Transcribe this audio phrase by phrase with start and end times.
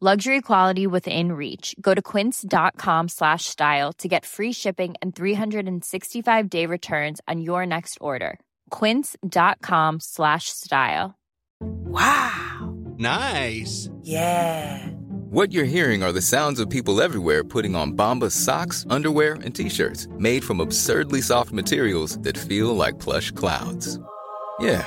[0.00, 1.74] Luxury quality within reach.
[1.80, 7.66] Go to quince.com slash style to get free shipping and 365 day returns on your
[7.66, 8.38] next order.
[8.70, 11.18] Quince.com slash style.
[11.60, 12.76] Wow.
[12.96, 13.90] Nice.
[14.02, 14.86] Yeah.
[15.30, 19.52] What you're hearing are the sounds of people everywhere putting on Bombas socks, underwear, and
[19.52, 23.98] t-shirts made from absurdly soft materials that feel like plush clouds.
[24.60, 24.86] Yeah,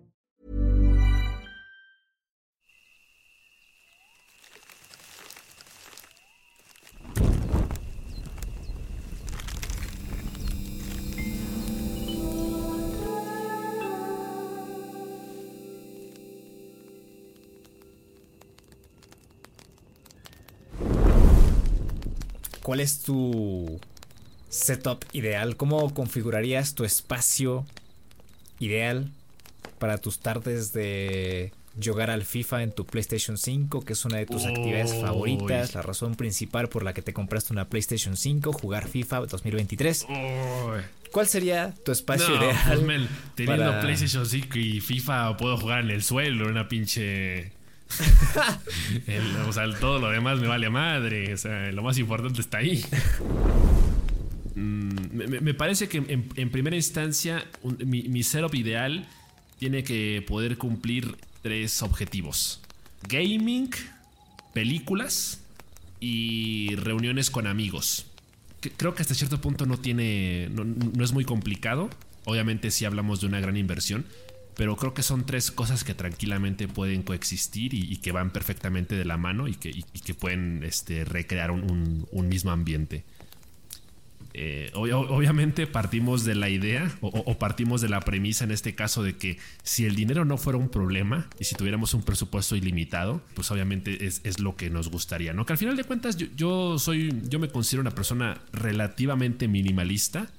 [22.71, 23.81] ¿Cuál es tu
[24.47, 25.57] setup ideal?
[25.57, 27.65] ¿Cómo configurarías tu espacio
[28.59, 29.11] ideal
[29.77, 31.51] para tus tardes de
[31.83, 35.81] jugar al FIFA en tu PlayStation 5, que es una de tus actividades favoritas, la
[35.81, 40.05] razón principal por la que te compraste una PlayStation 5, jugar FIFA 2023?
[40.07, 40.79] Uy.
[41.11, 42.55] ¿Cuál sería tu espacio No, ideal?
[42.85, 47.51] pues, teniendo para- PlayStation 5 y FIFA puedo jugar en el suelo, en una pinche...
[49.07, 51.33] El- o sea, todo lo demás me vale madre.
[51.33, 52.83] O sea, lo más importante está ahí.
[54.55, 59.07] Mm, me, parece que en, primera instancia un- mi, mi setup ideal
[59.59, 62.61] tiene que poder cumplir tres objetivos.
[63.07, 63.69] Gaming,
[64.53, 65.41] películas
[65.99, 68.05] y reuniones con amigos.
[68.77, 70.49] Creo que hasta cierto punto no tiene.
[70.51, 71.89] No es muy complicado.
[72.25, 74.05] Obviamente, si hablamos de una gran inversión.
[74.55, 79.05] Pero creo que son tres cosas que tranquilamente pueden coexistir y, que van perfectamente de
[79.05, 79.73] la mano y que,
[80.19, 83.03] pueden este, recrear un, mismo ambiente.
[84.33, 88.75] Eh, ob- ob- obviamente partimos de la idea o, partimos de la premisa en este
[88.75, 92.55] caso de que si el dinero no fuera un problema y si tuviéramos un presupuesto
[92.55, 95.45] ilimitado, pues obviamente es, lo que nos gustaría, ¿no?
[95.45, 100.29] Que al final de cuentas yo soy, yo me considero una persona relativamente minimalista.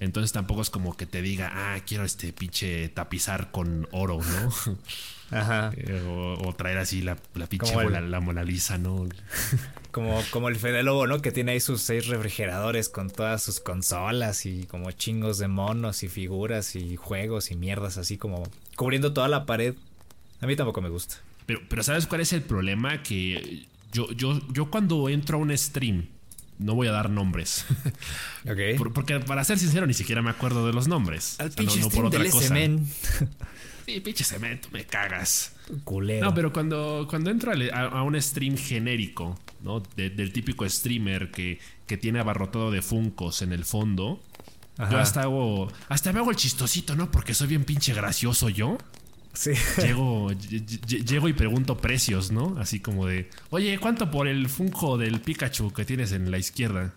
[0.00, 4.76] Entonces tampoco es como que te diga, ah, quiero este pinche tapizar con oro, ¿no?
[5.30, 5.72] Ajá.
[5.76, 9.06] Eh, o, o traer así la, la pinche el- Mona- la Mona Lisa, ¿no?
[9.90, 11.20] Como, como el Fede Lobo, ¿no?
[11.22, 16.02] Que tiene ahí sus seis refrigeradores con todas sus consolas y como chingos de monos
[16.02, 18.42] y figuras y juegos y mierdas así como
[18.76, 19.74] cubriendo toda la pared.
[20.40, 21.16] A mí tampoco me gusta.
[21.46, 23.02] Pero, pero ¿sabes cuál es el problema?
[23.02, 26.06] Que yo, yo, yo cuando entro a un stream,
[26.58, 27.64] no voy a dar nombres.
[28.48, 28.78] Ok.
[28.78, 31.38] Por- porque para ser sincero, ni siquiera me acuerdo de los nombres.
[31.38, 32.46] Al O sea, no- pinche no por stream otra del cosa.
[32.46, 32.86] SMN.
[33.88, 35.52] Sí, pinche cemento, me cagas.
[35.84, 36.26] Culero.
[36.26, 39.82] No, pero cuando, cuando entro a, a un stream genérico, ¿no?
[39.96, 44.22] De- del típico streamer que, que tiene abarrotado de funcos en el fondo.
[44.90, 45.72] Yo hasta hago.
[45.88, 47.10] Hasta me hago el chistosito, ¿no?
[47.10, 48.76] Porque soy bien pinche gracioso yo.
[49.32, 49.52] Sí.
[49.80, 52.56] Llego, ll- ll- llego y pregunto precios, ¿no?
[52.58, 56.92] Así como de, oye, ¿cuánto por el Funko del Pikachu que tienes en la izquierda?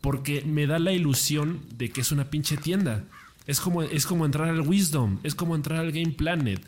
[0.00, 3.04] Porque me da la ilusión de que es una pinche tienda.
[3.46, 6.60] Es como, es como entrar al Wisdom, es como entrar al Game Planet.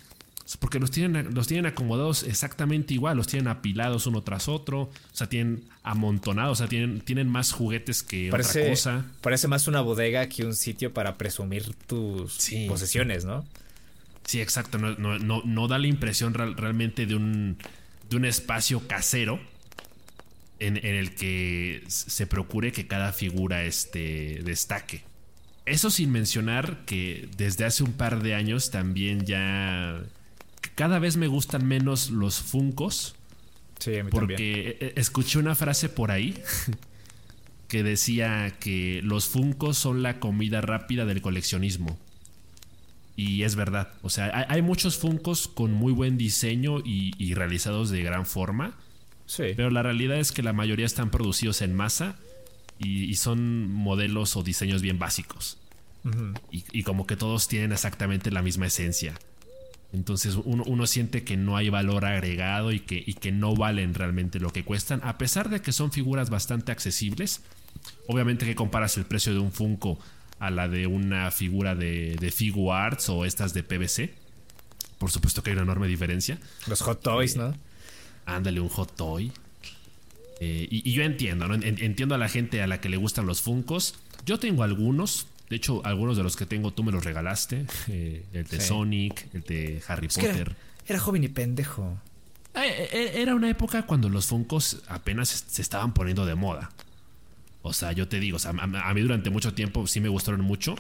[0.61, 4.91] Porque los tienen, los tienen acomodados exactamente igual, los tienen apilados uno tras otro, o
[5.13, 9.07] sea, tienen amontonados, o sea, tienen, tienen más juguetes que otra cosa.
[9.23, 12.67] parece más una bodega que un sitio para presumir tus Sí.
[12.69, 13.47] posesiones, ¿no?
[14.25, 14.79] Sí, exacto.
[14.79, 17.59] No, no, no, no da la impresión real- realmente de un,
[18.11, 19.41] de un espacio casero
[20.61, 25.03] en, en el que se procure que cada figura este, destaque.
[25.67, 30.03] Eso sin mencionar que desde hace un par de años también ya
[30.75, 33.15] cada vez me gustan menos los funcos
[33.79, 34.11] Sí, a mí también.
[34.11, 36.41] porque eh, escuché una frase por ahí
[37.69, 41.99] que decía que los Funcos son la comida rápida del coleccionismo.
[43.17, 43.93] Y es verdad.
[44.03, 48.27] O sea, hay, hay muchos Funcos con muy buen diseño y, y realizados de gran
[48.27, 48.77] forma.
[49.27, 49.45] Sí.
[49.57, 52.17] Pero la realidad es que la mayoría están producidos en masa
[52.79, 55.59] y, y son modelos o diseños bien básicos.
[56.51, 59.15] y, y como que todos tienen exactamente la misma esencia.
[59.95, 63.95] Entonces uno, uno siente que no hay valor agregado y que, y que no valen
[63.95, 67.43] realmente lo que cuestan, a pesar de que son figuras bastante accesibles.
[68.09, 69.99] Obviamente que comparas el precio de un Funko
[70.39, 74.15] a la de una figura de, de Figu Arts o estas de PVC.
[74.99, 76.39] Por supuesto que hay una enorme diferencia.
[76.67, 77.55] Los hot toys, ¿no?
[78.27, 79.33] Ándale, un hot toy.
[80.41, 81.55] Eh, y, y yo entiendo, ¿no?
[81.55, 83.95] En- Entiendo a la gente a la que le gustan los Funcos.
[84.27, 85.27] Yo tengo algunos.
[85.51, 87.67] De hecho, algunos de los que tengo tú me los regalaste.
[87.89, 88.67] Eh, el de Sí.
[88.69, 90.37] Sonic, el de Harry Es Potter.
[90.49, 91.99] era, era joven y pendejo.
[92.55, 96.71] Eh, eh, Era una época cuando los Funkos apenas se estaban poniendo de moda.
[97.67, 100.09] O sea, yo te digo, o sea, a, a mí durante mucho tiempo sí me
[100.11, 100.77] gustaron mucho,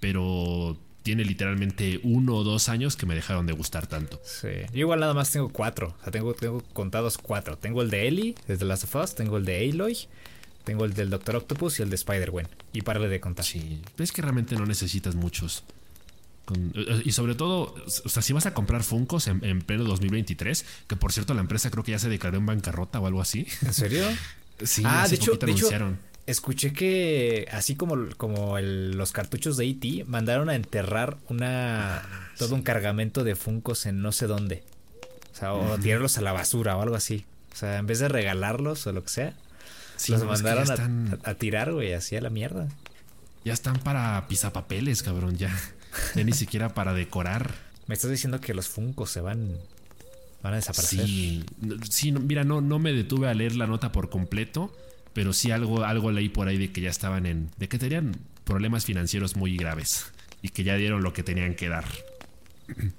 [0.00, 4.20] pero tiene literalmente uno o dos años que me dejaron de gustar tanto.
[4.24, 4.48] Sí.
[4.72, 5.94] Yo igual nada más tengo cuatro.
[6.00, 7.56] O sea, tengo, tengo contados cuatro.
[7.58, 9.14] Tengo el de Ellie, desde Last of Us.
[9.14, 9.96] Tengo el de Aloy.
[10.64, 12.48] Tengo el del Doctor Octopus y el de Spider-Gwen.
[12.72, 13.44] Y párale de contar.
[13.44, 15.62] Sí, es que realmente no necesitas muchos.
[16.44, 17.74] Con- eh, y sobre todo,
[18.04, 21.40] o sea, si vas a comprar Funkos en, en pleno 2023, que por cierto la
[21.40, 23.46] empresa creo que ya se declaró en bancarrota o algo así.
[23.62, 24.04] ¿En serio?
[24.62, 25.98] Sí, ah, hace de hecho, anunciaron.
[26.26, 30.04] escuché que así como, como el- los cartuchos de E.T.
[30.06, 32.02] mandaron a enterrar una
[32.38, 34.62] todo un cargamento de Funcos en no sé dónde.
[35.34, 37.26] O sea, o tirarlos a la basura o algo así.
[37.52, 39.34] O sea, en vez de regalarlos o lo que sea,
[39.96, 42.68] Sí, los no, es que mandaron están- a, a tirar, güey, así a la mierda.
[43.44, 45.54] Ya están para pisapapeles, cabrón, ya.
[46.14, 47.54] Ya ni siquiera para decorar.
[47.86, 49.56] Me estás diciendo que los Funcos se van,
[50.42, 51.06] van a desaparecer.
[51.90, 54.74] Sí, mira, no, no me detuve a leer la nota por completo,
[55.12, 58.16] pero sí algo, algo leí por ahí de que ya estaban en, de que tenían
[58.44, 60.12] problemas financieros muy graves
[60.42, 61.84] y que ya dieron lo que tenían que dar.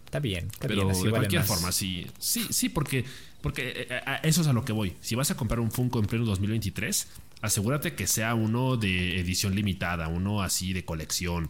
[0.05, 1.47] Está bien, está Pero bien, así de vale cualquier más.
[1.47, 3.03] forma, sí, sí, sí, porque,
[3.41, 4.93] porque eh, a eso es a lo que voy.
[5.01, 7.07] Si vas a comprar un Funko en pleno 2023,
[7.41, 11.49] asegúrate que sea uno de edición limitada, uno así de colección,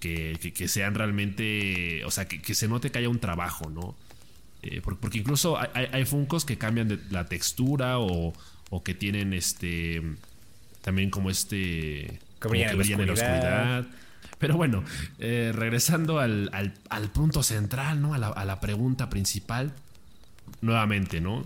[0.00, 3.70] que, que- que sean realmente, o sea, que, que se note que haya un trabajo,
[3.70, 3.96] ¿no?
[4.62, 8.32] Eh, por- porque incluso hay, hay- Funkos que cambian de la textura o,
[8.70, 10.00] o que tienen este,
[10.82, 13.86] también como este, como la brillan en la oscuridad.
[14.38, 14.82] Pero bueno,
[15.18, 18.14] eh, regresando al, al- al punto central, ¿no?
[18.14, 19.72] A la, a la pregunta principal.
[20.60, 21.44] Nuevamente, ¿no?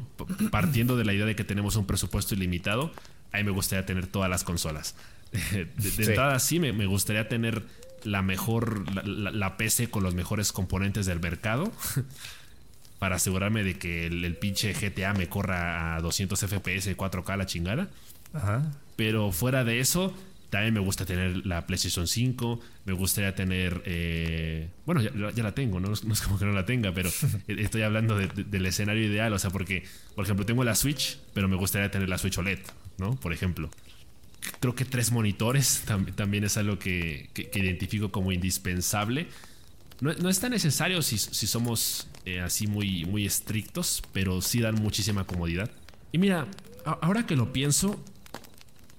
[0.51, 2.93] Partiendo de la idea de que tenemos un presupuesto ilimitado,
[3.33, 4.95] a mí me gustaría tener todas las consolas.
[5.33, 6.03] De, de Sí.
[6.05, 7.63] entrada, sí, me, me gustaría tener
[8.05, 11.73] la mejor, la, la- la PC con los mejores componentes del mercado.
[12.99, 17.47] Para asegurarme de que el, el pinche GTA me corra a 200 FPS 4K la
[17.47, 17.89] chingada.
[18.33, 18.73] Ajá.
[18.97, 20.15] Pero fuera de eso,
[20.49, 22.61] también me gusta tener la PlayStation 5.
[22.87, 23.83] Me gustaría tener.
[23.85, 25.93] eh, bueno, ya, ya la tengo, ¿no?
[26.05, 27.11] No es como que no la tenga, pero
[27.49, 29.33] estoy hablando de- de- del escenario ideal.
[29.35, 29.85] O sea, porque,
[30.15, 32.61] por ejemplo, tengo la Switch, pero me gustaría tener la Switch OLED,
[32.99, 33.15] ¿no?
[33.17, 33.69] Por ejemplo.
[34.61, 39.27] Creo que tres monitores tam- también es algo que, que- que identifico como indispensable.
[40.01, 44.61] No, no es tan necesario si, si somos eh, así muy, muy estrictos, pero sí
[44.61, 45.71] dan muchísima comodidad.
[46.13, 46.47] Y mira,
[46.85, 47.99] ahora que lo pienso,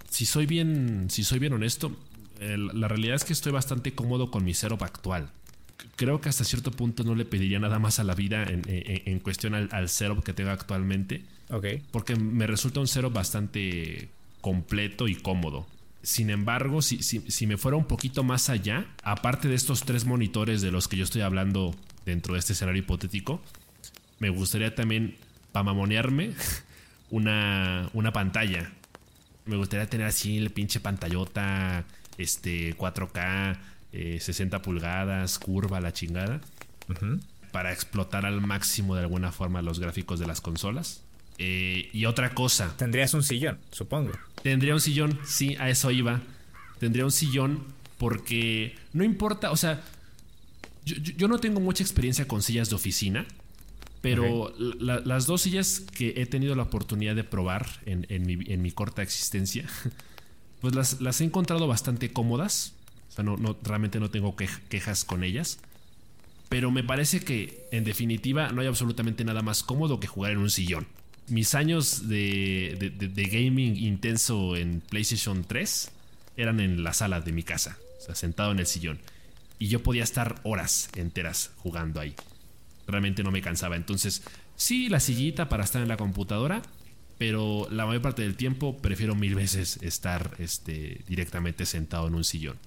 [0.10, 1.96] si soy bien, si soy bien honesto,
[2.40, 5.30] eh, la realidad es que estoy bastante cómodo con mi setup actual.
[5.96, 9.02] Creo que hasta cierto punto no le pediría nada más a la vida en, en-
[9.06, 11.66] en cuestión al, al setup que tengo actualmente, Ok.
[11.92, 14.10] porque me resulta un setup bastante
[14.42, 15.68] completo y cómodo.
[16.04, 20.06] Sin embargo, si, si- si me fuera un poquito más allá, aparte de estos tres
[20.06, 21.76] monitores de los que yo estoy hablando
[22.08, 23.42] dentro de este escenario hipotético,
[24.20, 25.18] me gustaría también,
[25.52, 26.32] para mamonearme,
[27.12, 28.72] una, una pantalla.
[29.46, 31.86] Me gustaría tener así el pinche pantallota,
[32.18, 33.58] este 4K,
[33.92, 36.42] eh, 60 pulgadas, curva, la chingada,
[37.52, 41.04] para explotar al máximo de alguna forma los gráficos de las consolas.
[41.38, 44.12] Eh, y otra cosa, Tendrías un sillón, supongo.
[44.44, 46.22] Tendría un sillón, sí, a eso iba.
[46.80, 47.66] Tendría un sillón
[47.98, 49.84] porque no importa, o sea,
[50.96, 53.26] yo, no tengo mucha experiencia con sillas de oficina,
[54.02, 58.38] pero la- las dos sillas que he tenido la oportunidad de probar en, en mi,
[58.52, 59.66] en mi corta existencia,
[60.62, 62.74] pues las, las he encontrado bastante cómodas.
[63.10, 65.60] O sea, no, no- realmente no tengo quej- quejas con ellas.
[66.50, 70.38] Pero me parece que, en definitiva, no hay absolutamente nada más cómodo que jugar en
[70.38, 70.88] un sillón.
[71.28, 75.92] Mis años de, de- de- de gaming intenso en PlayStation 3
[76.38, 79.00] eran en la sala de mi casa, o sea, sentado en el sillón.
[79.60, 82.14] Y yo podía estar horas enteras jugando ahí.
[82.88, 83.76] Realmente no me cansaba.
[83.76, 84.24] Entonces,
[84.56, 86.62] sí, la sillita para estar en la computadora,
[87.18, 92.24] pero la mayor parte del tiempo prefiero mil veces estar este, directamente sentado en un
[92.24, 92.58] sillón.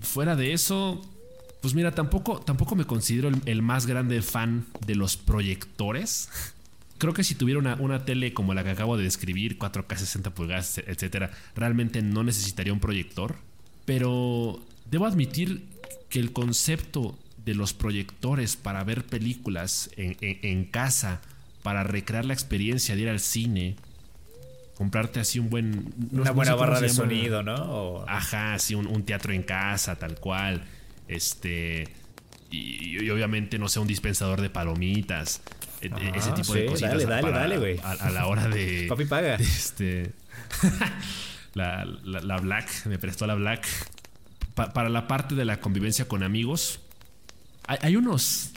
[0.00, 1.02] Fuera de eso,
[1.60, 6.28] pues mira, tampoco, tampoco me considero el, más grande fan de los proyectores.
[6.98, 10.30] Creo que si tuviera una, una, tele como la que acabo de describir, 4K 60
[10.34, 13.36] pulgadas, etcétera, realmente no necesitaría un proyector.
[13.84, 15.66] Pero debo admitir
[16.08, 21.20] que el concepto de los proyectores para ver películas en, en, en casa,
[21.62, 23.76] para recrear la experiencia de ir al cine,
[24.76, 25.94] comprarte así un buen.
[26.12, 27.54] No, Una buena barra de sonido, ¿no?
[27.54, 28.08] O...
[28.08, 30.62] Ajá, así un, un, teatro en casa, tal cual.
[31.08, 31.88] Este.
[32.50, 35.42] Y, y, obviamente, no sé, un dispensador de palomitas.
[35.80, 36.90] E, Ajá, ese tipo sí, de cositas.
[36.90, 37.78] Dale, dale, para, dale, güey.
[37.82, 38.86] A, a, la hora de.
[38.88, 39.36] Papi paga.
[39.36, 40.12] De este.
[41.54, 43.66] la, la, la, Black, me prestó la Black.
[44.56, 46.80] Pa, para la parte de la convivencia con amigos.
[47.68, 48.50] Hay, hay unos.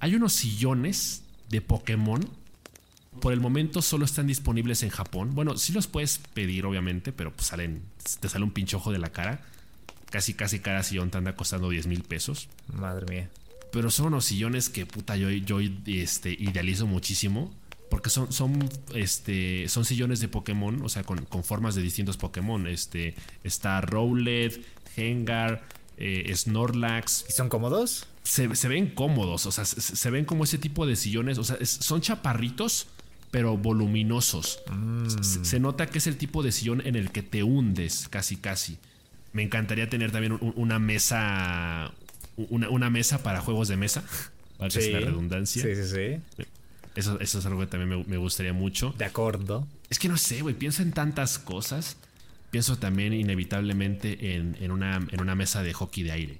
[0.00, 2.20] Hay unos sillones de Pokémon
[3.20, 5.34] por el momento solo están disponibles en Japón.
[5.34, 7.82] Bueno, sí los puedes pedir, obviamente, pero pues salen,
[8.20, 9.40] te sale un pinche ojo de la cara.
[10.10, 12.48] Casi, casi cada sillón te anda costando 10 mil pesos.
[12.72, 13.30] Madre mía.
[13.72, 17.52] Pero son unos sillones que puta yo, yo este, idealizo muchísimo.
[17.90, 22.16] Porque son, son, este, son sillones de Pokémon, o sea, con, con formas de distintos
[22.16, 22.66] Pokémon.
[22.66, 23.14] Este,
[23.44, 24.60] está Rowlet,
[24.96, 25.62] Hengar,
[25.96, 27.26] eh, Snorlax.
[27.28, 28.06] ¿Y son cómodos?
[28.22, 31.44] Se, se, ven cómodos, o sea, se, se, ven como ese tipo de sillones, o
[31.44, 32.88] sea, es, son chaparritos,
[33.30, 34.60] pero voluminosos.
[34.68, 35.08] Mm.
[35.08, 38.36] Se, se, nota que es el tipo de sillón en el que te hundes, casi,
[38.36, 38.78] casi.
[39.32, 41.92] Me encantaría tener también un, una mesa,
[42.36, 44.02] una, una, mesa para juegos de mesa,
[44.58, 44.90] valga sí.
[44.90, 45.62] la redundancia.
[45.62, 45.84] Sí, sí,
[46.36, 46.44] sí.
[46.96, 48.94] Eso, eso, es algo que también me, me gustaría mucho.
[48.98, 49.66] De acuerdo.
[49.90, 51.96] Es que no sé, güey, pienso en tantas cosas.
[52.50, 56.38] Pienso también inevitablemente en, en, una, en una mesa de hockey de aire.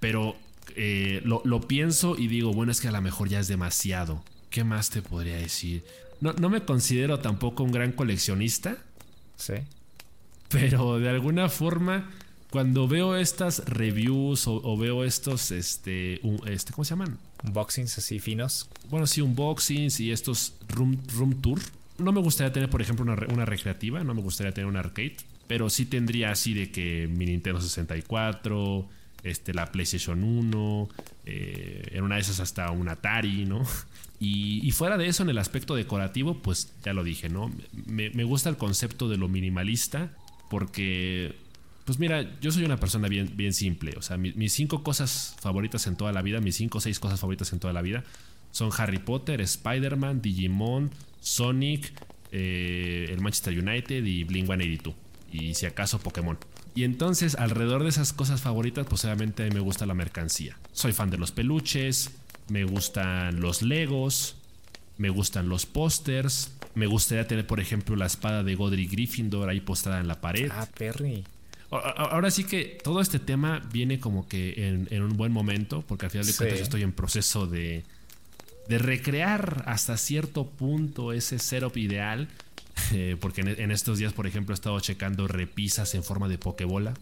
[0.00, 0.36] Pero
[0.74, 4.24] eh, lo, lo, pienso y digo, bueno, es que a lo mejor ya es demasiado.
[4.50, 5.84] ¿Qué más te podría decir?
[6.20, 8.76] No, no me considero tampoco un gran coleccionista.
[9.36, 9.54] Sí.
[10.48, 12.10] Pero de alguna forma,
[12.50, 17.18] cuando veo estas reviews o, o veo estos, este, un, este, ¿cómo se llaman?
[17.44, 18.68] Unboxings así finos.
[18.88, 21.58] Bueno, sí, unboxings y estos room, room tour.
[21.98, 25.70] No me gustaría tener, por ejemplo, una, recreativa, no me gustaría tener un arcade, pero
[25.70, 28.88] sí tendría así de que mi Nintendo 64,
[29.22, 30.88] este, la PlayStation 1,
[31.26, 33.62] eh, en una de esas hasta un Atari, ¿no?
[34.24, 37.50] Y, fuera de eso, en el aspecto decorativo, pues ya lo dije, ¿no?
[37.86, 40.12] Me, gusta el concepto de lo minimalista
[40.48, 41.34] porque,
[41.84, 45.86] pues mira, yo soy una persona bien, simple, o sea, mi, mis cinco cosas favoritas
[45.86, 48.04] en toda la vida, mis cinco o seis cosas favoritas en toda la vida,
[48.52, 51.92] son Harry Potter, Spider-Man, Digimon, Sonic,
[52.30, 54.94] eh, el Manchester United y Blink 182.
[55.32, 56.38] Y si acaso Pokémon.
[56.74, 60.58] Y entonces, alrededor de esas cosas favoritas, pues obviamente me gusta la mercancía.
[60.72, 62.10] Soy fan de los peluches,
[62.48, 64.36] me gustan los Legos,
[64.98, 66.52] me gustan los pósters.
[66.74, 70.50] Me gustaría tener, por ejemplo, la espada de Godric Gryffindor ahí postada en la pared.
[70.52, 71.24] Ah, Perry.
[71.72, 76.06] Ahora sí que todo este tema viene como que en, en un buen momento, porque
[76.06, 76.38] al final de sí.
[76.38, 77.84] cuentas yo estoy en proceso de,
[78.68, 82.28] de recrear hasta cierto punto ese setup ideal.
[82.90, 86.38] Eh, porque en, en, estos días, por ejemplo, he estado checando repisas en forma de
[86.38, 86.94] pokebola.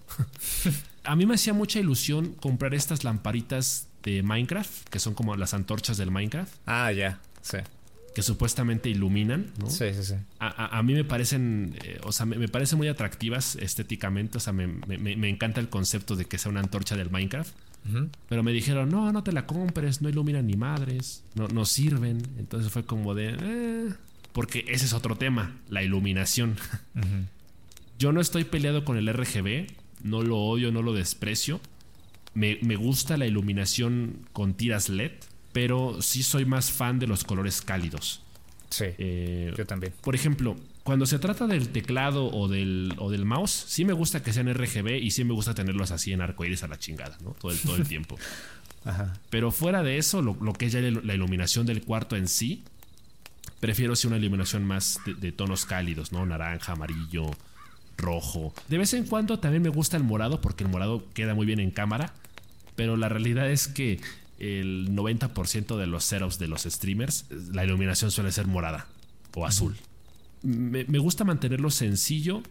[1.04, 5.54] a mí me hacía mucha ilusión comprar estas lamparitas de Minecraft, que son como las
[5.54, 6.52] antorchas del Minecraft.
[6.66, 7.58] Ah, ya, sí.
[8.20, 9.70] Que supuestamente iluminan, ¿no?
[9.70, 10.14] Sí, sí, sí.
[10.38, 14.36] A, a, a mí me parecen, eh, o sea, me, me, parecen muy atractivas estéticamente,
[14.36, 17.54] o sea, me, me, encanta el concepto de que sea una antorcha del Minecraft.
[17.86, 18.08] Uh -huh.
[18.28, 22.20] Pero me dijeron, no, no te la compres, no iluminan ni madres, no, no sirven.
[22.38, 23.94] Entonces fue como de, eh,
[24.32, 26.56] porque ese es otro tema, la iluminación.
[26.94, 27.24] Uh -huh.
[27.98, 29.66] Yo no estoy peleado con el RGB,
[30.02, 31.60] no lo odio, no lo desprecio.
[32.34, 35.12] Me, me, gusta la iluminación con tiras LED,
[35.52, 38.22] pero sí soy más fan de los colores cálidos.
[38.70, 39.92] Sí, eh, yo también.
[40.00, 44.22] Por ejemplo, cuando se trata del teclado o del, o del mouse, sí me gusta
[44.22, 47.30] que sean RGB y sí me gusta tenerlos así en arcoíris a la chingada, ¿no?
[47.32, 48.16] Todo el, todo el tiempo.
[48.84, 49.18] Ajá.
[49.28, 52.62] Pero fuera de eso, lo, lo, que es ya la iluminación del cuarto en sí,
[53.58, 56.24] prefiero sí una iluminación más de, de tonos cálidos, ¿no?
[56.24, 57.30] Naranja, amarillo,
[57.98, 58.54] rojo.
[58.68, 61.60] De vez en cuando también me gusta el morado porque el morado queda muy bien
[61.60, 62.14] en cámara,
[62.74, 64.00] pero la realidad es que
[64.40, 68.86] el 90% de los setups de los streamers, la iluminación suele ser morada
[69.34, 69.76] o azul.
[70.42, 72.42] Me, me, gusta mantenerlo sencillo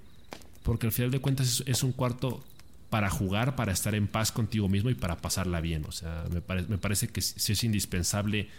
[0.63, 2.43] porque al final de cuentas es, es, un cuarto
[2.91, 5.83] para jugar, para estar en paz contigo mismo y para pasarla bien.
[5.87, 8.49] O sea, me, pare me parece que sí es indispensable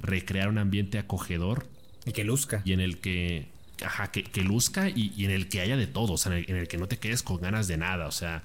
[0.00, 1.66] recrear un ambiente acogedor.
[2.06, 2.62] Y que luzca.
[2.64, 3.48] Y en el que
[3.84, 6.38] ajá, que, que luzca y, y, en el que haya de todo, o sea, en
[6.38, 8.42] el, en el, que no te quedes con ganas de nada, o sea,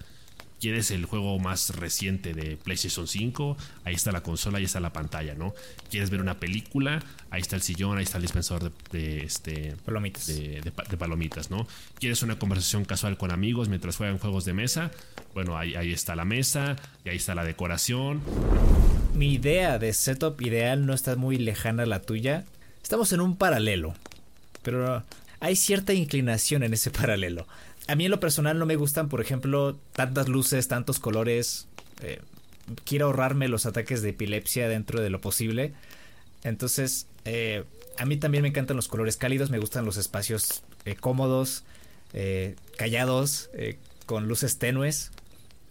[0.64, 4.94] quieres el juego más reciente de PlayStation 5, ahí está la consola, ahí está la
[4.94, 5.54] pantalla, ¿no?
[5.92, 10.26] Quieres ver una película, ahí está el sillón, ahí está el dispensador de, este, palomitas.
[10.28, 11.68] De, palomitas, ¿no?
[12.00, 14.90] Quieres una conversación casual con amigos mientras juegan juegos de mesa,
[15.34, 18.22] bueno, ahí, ahí está la mesa, y ahí está la decoración.
[19.14, 22.46] Mi idea de setup ideal no está muy lejana a la tuya.
[22.82, 23.96] Estamos en un paralelo,
[24.62, 25.04] pero
[25.42, 27.48] hay cierta inclinación en ese paralelo
[27.88, 31.68] a mí en lo personal no me gustan, por ejemplo, tantas luces, tantos colores.
[32.02, 32.22] Eh,
[32.86, 35.74] quiero ahorrarme los ataques de epilepsia dentro de lo posible.
[36.44, 37.64] Entonces, eh,
[37.98, 41.64] a mí también me encantan los colores cálidos, me gustan los espacios eh, cómodos,
[42.78, 43.50] callados,
[44.06, 45.12] con luces tenues.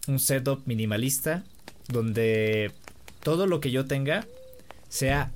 [0.07, 1.43] Un setup minimalista
[1.87, 2.71] donde
[3.21, 4.27] todo lo que yo tenga
[4.89, 5.31] sea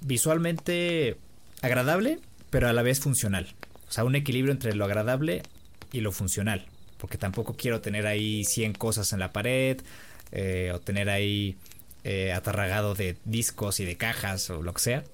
[0.00, 1.16] visualmente
[1.62, 2.18] agradable,
[2.50, 3.54] pero a la vez funcional.
[3.88, 5.42] O sea, un equilibrio entre lo agradable
[5.92, 6.66] y lo funcional.
[6.98, 9.80] Porque tampoco quiero tener ahí 100 cosas en la pared
[10.32, 11.56] eh, o tener ahí
[12.04, 15.04] eh, atarragado de discos y de cajas o lo que sea.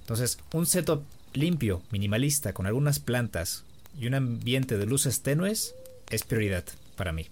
[0.00, 3.64] Entonces, un setup limpio, minimalista, con algunas plantas
[3.98, 5.74] y un ambiente de luces tenues
[6.10, 6.64] es prioridad
[6.96, 7.26] para mí.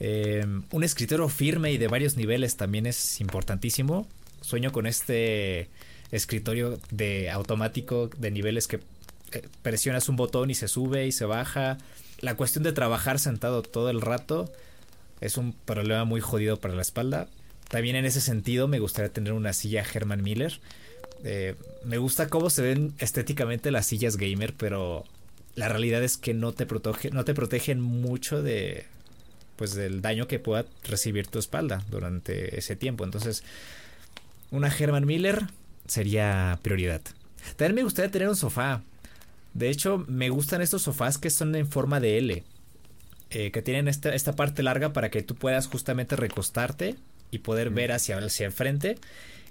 [0.00, 4.08] Eh, un escritorio firme y de varios niveles también es importantísimo.
[4.40, 5.68] Sueño con este
[6.10, 8.80] escritorio de automático de niveles que
[9.62, 11.78] presionas un botón y se sube y se baja
[12.24, 14.50] la cuestión de trabajar sentado todo el rato
[15.20, 17.28] es un problema muy jodido para la espalda.
[17.68, 20.58] También en ese sentido me gustaría tener una silla Herman Miller.
[21.22, 21.54] Eh,
[21.84, 25.04] me gusta cómo se ven estéticamente las sillas gamer, pero
[25.54, 28.86] la realidad es que no te, protege, no te protegen mucho de
[29.56, 33.04] pues del daño que pueda recibir tu espalda durante ese tiempo.
[33.04, 33.44] Entonces,
[34.50, 35.44] una Herman Miller
[35.86, 37.02] sería prioridad.
[37.56, 38.82] También me gustaría tener un sofá.
[39.54, 42.44] De hecho, me gustan estos sofás que son en forma de L.
[43.30, 46.96] Eh, que tienen esta, esta, parte larga para que tú puedas justamente recostarte
[47.30, 48.96] y poder ver hacia, hacia el frente.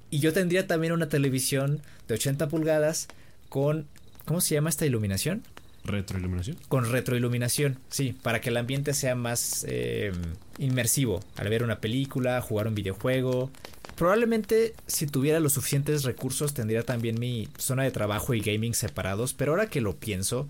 [0.10, 3.07] Y yo tendría también una televisión de 80 pulgadas
[3.50, 3.88] con...
[4.25, 5.43] ¿Cómo se llama esta iluminación?
[5.83, 6.57] Retroiluminación.
[6.69, 10.13] Con retroiluminación, sí, para que el ambiente sea más eh,
[10.57, 13.51] inmersivo al ver una película, jugar un videojuego.
[13.95, 19.34] Probablemente si tuviera los suficientes recursos tendría también mi zona de trabajo y gaming separados,
[19.34, 20.47] pero ahora que lo pienso,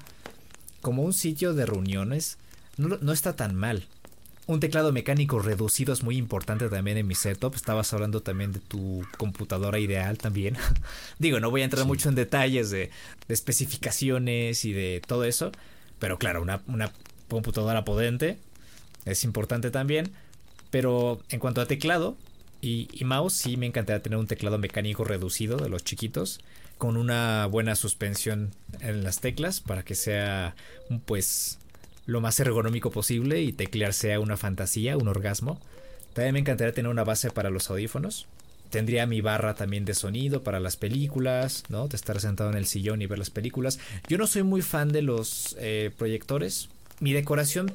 [0.82, 2.38] como un sitio de reuniones,
[2.78, 3.88] no, está tan mal.
[4.48, 7.56] Un teclado mecánico reducido es muy importante también en mi setup.
[7.56, 10.58] Estabas hablando también de tu computadora ideal también.
[11.20, 12.92] Digo, no voy a entrar mucho en detalles de,
[13.30, 15.52] especificaciones y de todo eso.
[16.00, 16.92] Pero claro, una, una
[17.30, 18.38] computadora potente
[19.06, 20.12] es importante también.
[20.72, 22.18] Pero en cuanto a teclado,
[22.64, 26.40] y, mouse sí me encantaría tener un teclado mecánico reducido de los chiquitos
[26.78, 30.56] con una buena suspensión en las teclas para que sea
[31.06, 31.60] pues
[32.06, 35.60] lo más ergonómico posible y teclear sea una fantasía, un orgasmo.
[36.14, 38.28] También me encantaría tener una base para los audífonos.
[38.70, 41.88] Tendría mi barra también de sonido para las películas, ¿no?
[41.88, 43.80] De estar sentado en el sillón y ver las películas.
[44.08, 46.70] Yo no soy muy fan de los eh, proyectores.
[47.00, 47.74] Mi decoración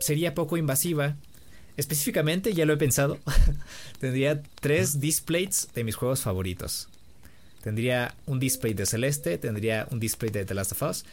[0.00, 1.16] sería poco invasiva.
[1.78, 3.20] Específicamente, ya lo he pensado,
[4.00, 6.88] tendría tres displays de mis juegos favoritos.
[7.62, 11.04] Tendría un display de Celeste, tendría un display de The Last of Us,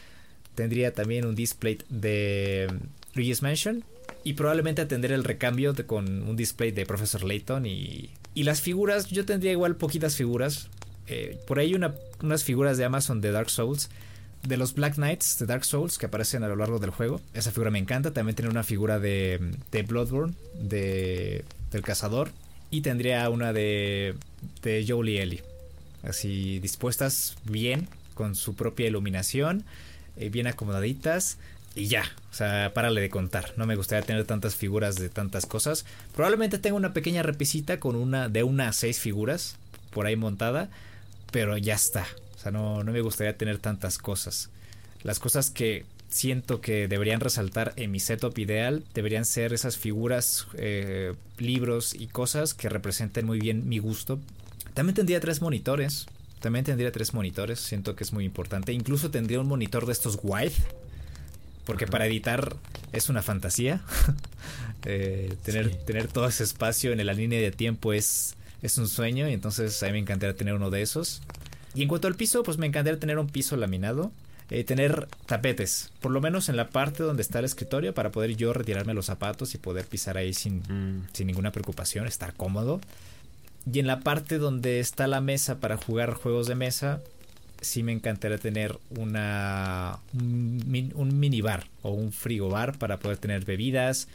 [0.56, 2.66] tendría también un display de
[3.14, 3.84] Luigi's Mansion
[4.24, 9.06] y probablemente tendría el recambio con un display de Professor Layton y, y las figuras,
[9.06, 10.68] yo tendría igual poquitas figuras.
[11.06, 13.88] Eh, por ahí unas figuras de Amazon de Dark Souls
[14.46, 17.20] de los Black Knights de Dark Souls que aparecen a lo largo del juego.
[17.34, 18.12] Esa figura me encanta.
[18.12, 22.30] También tiene una figura de, de Bloodborne, de, del cazador.
[22.70, 24.14] Y tendría una de,
[24.62, 25.42] de Jolie Ellie.
[26.02, 29.64] Así dispuestas bien, con su propia iluminación,
[30.16, 31.38] eh, bien acomodaditas.
[31.74, 33.52] Y ya, o sea, párale de contar.
[33.56, 35.84] No me gustaría tener tantas figuras de tantas cosas.
[36.14, 39.56] Probablemente tenga una pequeña repisita con una de una a seis figuras
[39.90, 40.70] por ahí montada.
[41.30, 42.06] Pero ya está
[42.50, 44.50] no, me gustaría tener tantas cosas.
[45.02, 50.46] Las cosas que siento que deberían resaltar en mi setup ideal deberían ser esas figuras,
[50.54, 54.20] eh, libros y cosas que representen muy bien mi gusto.
[54.74, 56.06] También tendría tres monitores.
[56.40, 57.60] También tendría tres monitores.
[57.60, 58.72] Siento que es muy importante.
[58.72, 60.52] Incluso tendría un monitor de estos wide.
[61.64, 62.54] Porque para editar
[62.92, 63.82] es una fantasía.
[64.88, 69.28] Eh, tener, tener todo ese espacio en la línea de tiempo es, es un sueño.
[69.28, 71.22] Y entonces a mí me encantaría tener uno de esos.
[71.76, 74.10] Y en cuanto al piso, pues me encantaría tener un piso laminado.
[74.48, 78.36] Eh, tener tapetes, por lo menos en la parte donde está el escritorio, para poder
[78.36, 81.08] yo retirarme los zapatos y poder pisar ahí sin, mm.
[81.12, 82.80] sin ninguna preocupación, estar cómodo.
[83.70, 87.00] Y en la parte donde está la mesa para jugar juegos de mesa,
[87.60, 94.06] sí me encantaría tener una un, minibar o un frigobar para poder tener bebidas,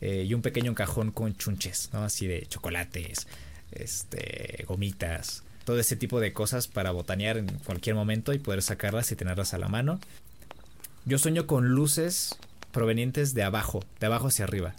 [0.00, 2.04] eh, y un pequeño cajón con chunches, ¿no?
[2.04, 3.26] Así de chocolates,
[3.72, 9.12] este, gomitas, todo ese tipo de cosas para botanear en cualquier momento y poder sacarlas
[9.12, 10.00] y tenerlas a la mano.
[11.04, 12.36] Yo sueño con luces
[12.72, 14.74] provenientes de abajo, de abajo hacia arriba,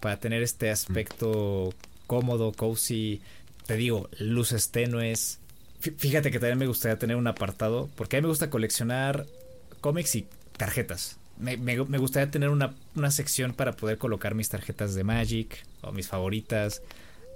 [0.00, 1.72] para tener este aspecto
[2.08, 3.20] cómodo, cozy,
[3.66, 5.38] te digo, luces tenues.
[5.78, 9.26] Fíjate que también me gustaría tener un apartado, porque a mí me gusta coleccionar
[9.80, 11.16] cómics y tarjetas.
[11.38, 12.74] Me, gustaría tener una,
[13.12, 16.82] sección para poder colocar mis tarjetas de Magic o mis favoritas.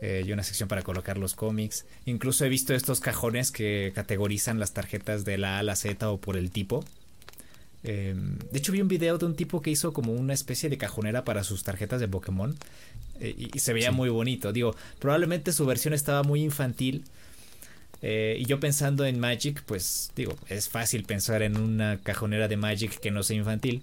[0.01, 1.85] Eh, y una sección para colocar los cómics.
[2.07, 6.09] Incluso he visto estos cajones que categorizan las tarjetas de la A a la Z
[6.09, 6.85] o por el tipo.
[7.83, 10.79] Em, de hecho vi un video de un tipo que hizo como una especie de
[10.79, 12.57] cajonera para sus tarjetas de Pokémon
[13.21, 14.53] eh, y, se veía muy bonito.
[14.53, 17.05] Digo, probablemente su versión estaba muy infantil.
[18.01, 22.57] Eh, y yo pensando en Magic, pues digo, es fácil pensar en una cajonera de
[22.57, 23.83] Magic que no sea infantil.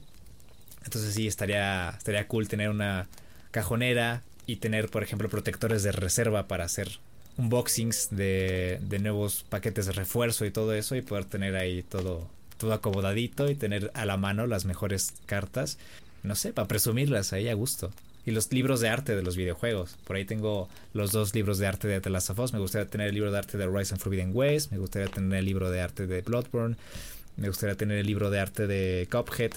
[0.86, 3.08] Entonces sí, estaría, estaría cool tener una
[3.52, 7.00] cajonera y tener, por ejemplo, protectores de reserva para hacer
[7.38, 12.30] unboxings de, de nuevos paquetes de refuerzo y todo eso y poder tener ahí todo,
[12.58, 15.78] todo acomodadito y tener a la mano las mejores cartas.
[16.24, 17.92] No sé, para presumirlas ahí a gusto
[18.26, 19.98] y los libros de arte de los videojuegos.
[20.04, 22.54] Por ahí tengo los dos libros de arte de The Last of Us.
[22.54, 24.72] Me gustaría tener el libro de arte de Rise Forbidden West.
[24.72, 26.76] Me gustaría tener el libro de arte de Bloodborne.
[27.38, 29.52] Me gustaría tener el libro de arte de Cuphead.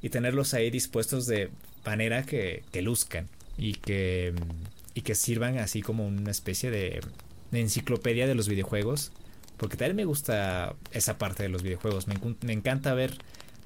[0.00, 1.50] Y tenerlos ahí dispuestos de
[1.84, 3.28] manera que, que luzcan.
[3.56, 4.34] Y que,
[4.94, 7.00] y que sirvan así como una especie de,
[7.52, 9.12] enciclopedia de los videojuegos.
[9.56, 12.06] Porque también me gusta esa parte de los videojuegos.
[12.06, 13.16] Me, encanta ver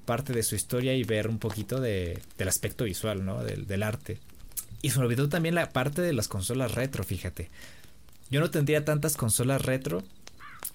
[0.05, 3.43] parte de su historia y ver un poquito de, del aspecto visual, ¿no?
[3.43, 4.19] Del, del arte.
[4.83, 7.51] Y se me olvidó también la parte de las consolas retro, fíjate.
[8.31, 10.03] Yo no tendría tantas consolas retro.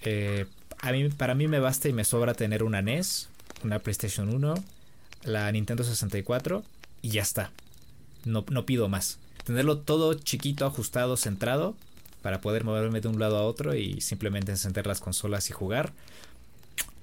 [0.02, 0.46] Eh,
[0.80, 3.28] a mí, para mí me basta y me sobra tener una NES,
[3.62, 4.54] una PlayStation 1,
[5.24, 6.62] la Nintendo 64
[7.00, 7.50] y ya está.
[8.24, 9.18] No, no pido más.
[9.44, 11.76] Tenerlo todo chiquito, ajustado, centrado
[12.22, 15.92] para poder moverme de un lado a otro y simplemente encender las consolas y jugar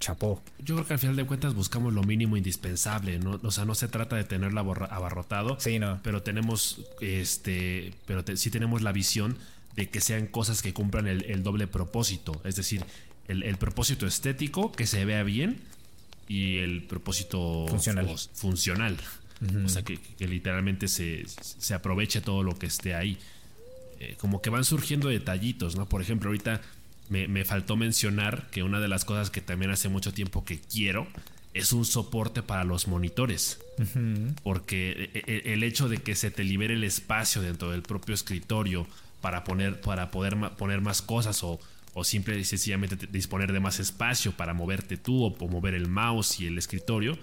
[0.01, 0.41] chapó.
[0.59, 3.39] Yo creo que al final de cuentas buscamos lo mínimo indispensable, ¿no?
[3.43, 5.57] O sea, no se trata de tenerla abarrotado.
[5.59, 6.01] Sí, no.
[6.03, 9.37] Pero tenemos, este, pero sí tenemos la visión
[9.77, 12.41] de que sean cosas que cumplan el, doble propósito.
[12.43, 12.83] Es decir,
[13.29, 15.61] el, propósito estético, que se vea bien,
[16.27, 18.09] y el propósito funcional.
[18.33, 18.97] funcional.
[19.65, 23.17] O sea, que, literalmente se, se, aproveche todo lo que esté ahí.
[23.99, 25.89] Eh, como que van surgiendo detallitos, ¿no?
[25.89, 26.61] Por ejemplo, ahorita
[27.09, 31.07] me, faltó mencionar que una de las cosas que también hace mucho tiempo que quiero
[31.53, 33.59] es un soporte para los monitores.
[34.43, 38.13] Porque e, e, el hecho de que se te libere el espacio dentro del propio
[38.15, 38.87] escritorio
[39.21, 41.59] para, poner, para poder poner más cosas o,
[41.93, 46.39] o simple y sencillamente disponer de más espacio para moverte tú o, mover el mouse
[46.39, 47.17] y el escritorio,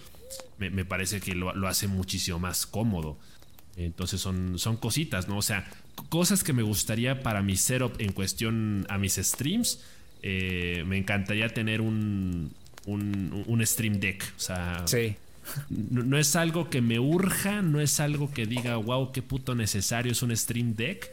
[0.59, 3.17] me, parece que lo, lo, hace muchísimo más cómodo.
[3.77, 5.39] Entonces son, son cositas, ¿no?
[5.39, 5.69] O sea,
[6.09, 9.81] cosas que me gustaría para mi setup en cuestión a mis streams.
[10.23, 12.53] Eh, me encantaría tener un,
[12.87, 14.25] un, Stream Deck.
[14.37, 15.17] O sea, sí.
[15.71, 20.13] no, es algo que me urja, no es algo que diga, wow, qué puto necesario
[20.13, 21.11] es un Stream Deck.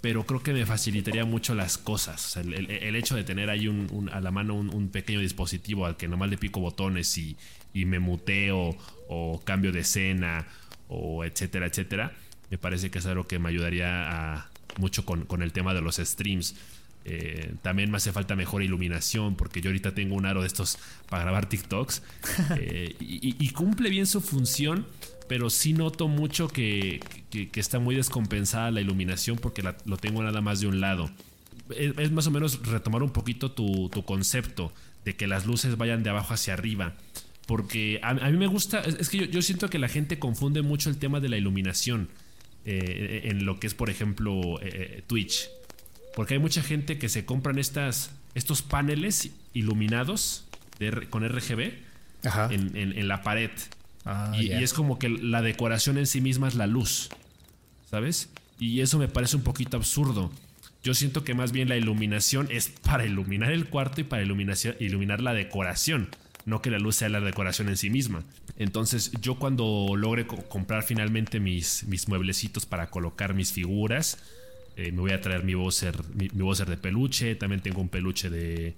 [0.00, 2.36] Pero creo que me facilitaría mucho las cosas.
[2.36, 6.30] el, hecho de tener ahí un, a la mano un, pequeño dispositivo al que nomás
[6.30, 7.36] le pico botones y,
[7.74, 8.76] y me muteo
[9.08, 10.46] o cambio de escena
[10.88, 12.12] o etcétera, etcétera,
[12.50, 16.56] me parece que es algo que me ayudaría mucho con, el tema de los streams.
[17.04, 20.78] Eh, también me hace falta mejor iluminación porque yo ahorita tengo un aro de estos
[21.08, 22.02] para grabar TikToks
[22.58, 24.86] eh, y, cumple bien su función,
[25.26, 27.00] pero sí noto mucho que,
[27.54, 31.10] está muy descompensada la iluminación porque lo tengo nada más de un lado.
[31.76, 34.72] Es, más o menos retomar un poquito tu, tu concepto
[35.04, 36.96] de que las luces vayan de abajo hacia arriba.
[37.46, 40.98] Porque a, mí me gusta, es, que yo, siento que la gente confunde mucho el
[40.98, 42.08] tema de la iluminación
[42.64, 44.60] eh, en lo que es, por ejemplo,
[45.08, 45.48] Twitch.
[46.14, 50.44] Porque hay mucha gente que se compran estas, estos paneles iluminados
[51.10, 51.72] con RGB
[52.50, 53.50] En, la pared.
[54.04, 57.10] Ah, y, es como que la decoración en sí misma es la luz.
[57.90, 58.30] ¿Sabes?
[58.58, 60.30] Y eso me parece un poquito absurdo.
[60.82, 65.20] Yo siento que más bien la iluminación es para iluminar el cuarto y para iluminar
[65.20, 66.08] la decoración
[66.44, 68.22] no que la luz sea la decoración en sí misma.
[68.56, 74.18] Entonces yo cuando logre comprar finalmente mis, mis mueblecitos para colocar mis figuras,
[74.76, 78.74] eh, me voy a traer mi Bowser, mi, de peluche, también tengo un peluche de,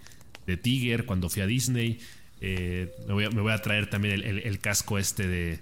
[0.46, 2.00] de Tiger cuando fui a Disney,
[2.40, 5.60] eh, me, voy a, traer también el casco este de,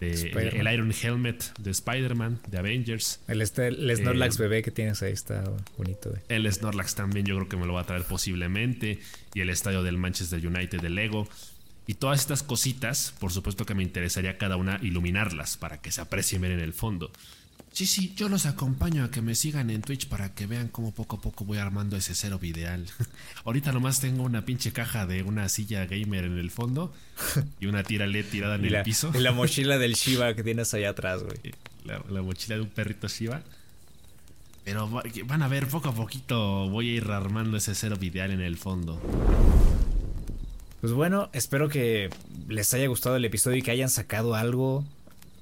[0.00, 3.20] el, Iron Helmet de Spider-Man, de Avengers.
[3.28, 5.44] El, este, el Snorlax eh, bebé que tienes ahí está
[5.76, 6.12] bonito.
[6.28, 8.98] El Snorlax también yo creo que me lo va a traer posiblemente.
[9.34, 11.28] Y el estadio del Manchester United de Lego.
[11.86, 16.00] Y todas estas cositas, por supuesto que me interesaría cada una iluminarlas para que se
[16.00, 17.10] aprecien bien en el fondo.
[17.76, 20.92] Sí, sí, yo los acompaño a que me sigan en Twitch para que vean cómo
[20.94, 22.86] poco a poco voy armando ese cero ideal.
[23.44, 26.94] Ahorita nomás tengo una pinche caja de una silla gamer en el fondo
[27.60, 29.12] y una tira LED tirada en Y el la, piso.
[29.14, 31.38] y la mochila del Shiva que tienes allá atrás, güey.
[31.84, 33.42] La, la mochila de un perrito Shiva.
[34.64, 34.88] Pero
[35.26, 38.56] van a ver, poco a poquito voy a ir armando ese cero ideal en el
[38.56, 38.98] fondo.
[40.80, 42.08] Pues bueno, espero que
[42.48, 44.82] les haya gustado el episodio y que hayan sacado algo,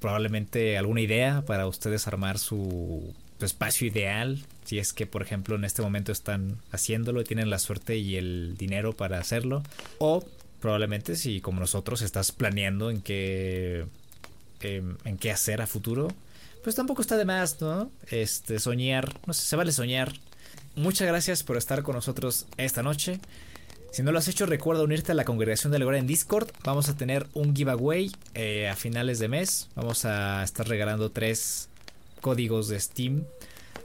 [0.05, 4.45] probablemente alguna idea para ustedes armar su, espacio ideal.
[4.63, 8.15] Si es que, por ejemplo, en este momento están haciéndolo y tienen la suerte y
[8.15, 9.63] el dinero para hacerlo.
[9.97, 10.23] O
[10.61, 13.87] probablemente si, como nosotros, estás planeando en qué,
[14.59, 16.09] em, en qué hacer a futuro,
[16.63, 17.89] pues tampoco está de más, ¿no?
[18.11, 20.13] Este, soñar, no sé, se vale soñar.
[20.75, 23.19] Muchas gracias por estar con nosotros esta noche.
[23.95, 26.49] Si no lo has hecho, recuerda unirte a la congregación de Alegría en Discord.
[26.65, 29.69] Vamos a tener un giveaway eh, a finales de mes.
[29.73, 31.69] Vamos a estar regalando tres
[32.19, 33.23] códigos de Steam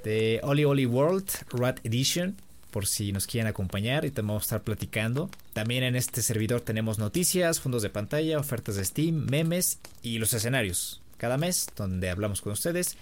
[0.03, 2.35] de Oli Oli World Rat Edition.
[2.73, 5.31] Por si nos quieren acompañar y te vamos a estar platicando.
[5.53, 10.35] También en este servidor tenemos noticias, fondos de pantalla, ofertas de Steam, memes y los
[10.35, 11.01] escenarios.
[11.19, 12.97] Cada mes donde hablamos con ustedes.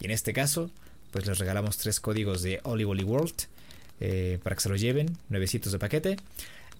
[0.00, 0.72] Y en este caso,
[1.12, 3.46] pues les regalamos tres códigos de Oli Oli World
[4.00, 6.16] eh, para que se lo lleven, nuevecitos de paquete.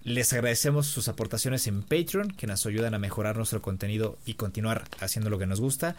[0.03, 4.85] Les agradecemos sus aportaciones en Patreon, que nos ayudan a mejorar nuestro contenido y continuar
[4.99, 5.95] haciendo lo que nos gusta.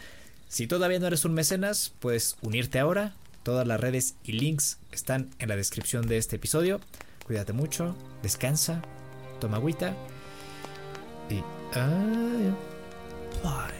[0.48, 3.14] Si todavía no eres un mecenas, puedes unirte ahora.
[3.42, 6.80] Todas las redes y links están en la descripción de este episodio.
[7.26, 8.82] Cuídate mucho, descansa,
[9.40, 9.94] toma agüita
[11.28, 11.36] y...
[13.42, 13.79] bye.